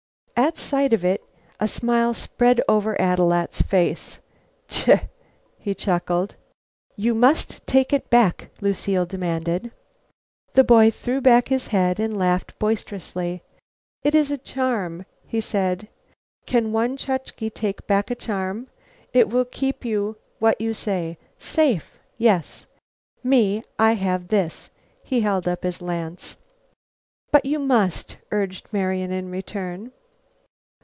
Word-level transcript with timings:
At 0.43 0.57
sight 0.57 0.91
of 0.91 1.05
it 1.05 1.23
a 1.59 1.67
smile 1.67 2.15
spread 2.15 2.59
over 2.67 2.99
Ad 2.99 3.19
loo 3.19 3.31
at's 3.31 3.61
face. 3.61 4.19
"Ch 4.67 4.85
k!" 4.85 5.09
he 5.59 5.75
chuckled. 5.75 6.35
"You 6.95 7.13
must 7.13 7.65
take 7.67 7.93
it 7.93 8.09
back," 8.09 8.49
Lucile 8.59 9.05
demanded. 9.05 9.71
The 10.53 10.63
boy 10.63 10.89
threw 10.89 11.21
back 11.21 11.49
his 11.49 11.67
head 11.67 11.99
and 11.99 12.17
laughed 12.17 12.57
boisterously. 12.57 13.43
"It 14.01 14.15
is 14.15 14.31
a 14.31 14.37
charm," 14.39 15.05
he 15.27 15.39
said. 15.41 15.87
"Can 16.47 16.71
one 16.71 16.97
Chukche 16.97 17.53
take 17.53 17.85
back 17.85 18.09
a 18.09 18.15
charm? 18.15 18.67
It 19.13 19.29
will 19.29 19.45
keep 19.45 19.85
you 19.85 20.17
what 20.39 20.59
you 20.59 20.73
say? 20.73 21.19
safe, 21.37 21.99
yes. 22.17 22.65
Me, 23.23 23.63
I 23.77 23.91
have 23.93 24.29
this." 24.29 24.71
He 25.03 25.21
held 25.21 25.47
up 25.47 25.61
his 25.61 25.83
lance. 25.83 26.35
"But 27.31 27.45
you 27.45 27.59
must," 27.59 28.17
urged 28.31 28.73
Marian 28.73 29.11
in 29.11 29.41
turn. 29.43 29.91